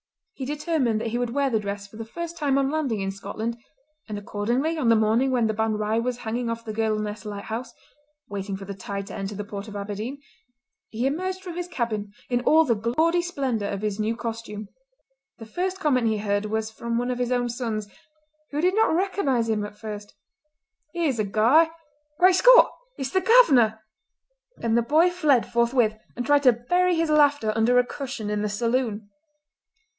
He 0.33 0.45
determined 0.45 0.99
that 0.99 1.09
he 1.09 1.19
would 1.19 1.29
wear 1.29 1.51
the 1.51 1.59
dress 1.59 1.85
for 1.87 1.97
the 1.97 2.05
first 2.05 2.35
time 2.35 2.57
on 2.57 2.71
landing 2.71 3.01
in 3.01 3.11
Scotland, 3.11 3.55
and 4.09 4.17
accordingly 4.17 4.75
on 4.75 4.89
the 4.89 4.95
morning 4.95 5.29
when 5.29 5.45
the 5.45 5.53
Ban 5.53 5.73
Righ 5.73 6.01
was 6.01 6.17
hanging 6.17 6.49
off 6.49 6.65
the 6.65 6.73
Girdle 6.73 6.97
Ness 6.97 7.23
lighthouse, 7.23 7.71
waiting 8.27 8.57
for 8.57 8.65
the 8.65 8.73
tide 8.73 9.05
to 9.05 9.13
enter 9.13 9.35
the 9.35 9.43
port 9.43 9.67
of 9.67 9.75
Aberdeen, 9.75 10.19
he 10.89 11.05
emerged 11.05 11.43
from 11.43 11.53
his 11.55 11.67
cabin 11.67 12.11
in 12.27 12.41
all 12.41 12.65
the 12.65 12.73
gaudy 12.73 13.21
splendour 13.21 13.69
of 13.69 13.83
his 13.83 13.99
new 13.99 14.15
costume. 14.15 14.67
The 15.37 15.45
first 15.45 15.79
comment 15.79 16.07
he 16.07 16.17
heard 16.17 16.45
was 16.47 16.71
from 16.71 16.97
one 16.97 17.11
of 17.11 17.19
his 17.19 17.31
own 17.31 17.47
sons, 17.47 17.87
who 18.49 18.59
did 18.59 18.73
not 18.73 18.95
recognise 18.95 19.47
him 19.47 19.63
at 19.63 19.77
first. 19.77 20.15
"Here's 20.95 21.19
a 21.19 21.23
guy! 21.23 21.69
Great 22.17 22.33
Scott! 22.37 22.71
It's 22.97 23.11
the 23.11 23.21
governor!" 23.21 23.79
And 24.59 24.75
the 24.75 24.81
boy 24.81 25.11
fled 25.11 25.45
forthwith 25.45 25.99
and 26.15 26.25
tried 26.25 26.41
to 26.41 26.53
bury 26.53 26.95
his 26.95 27.11
laughter 27.11 27.53
under 27.55 27.77
a 27.77 27.85
cushion 27.85 28.31
in 28.31 28.41
the 28.41 28.49
saloon. 28.49 29.07